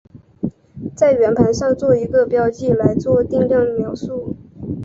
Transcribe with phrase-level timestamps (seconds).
[0.95, 4.35] 在圆盘上做一个标记来做定量描述。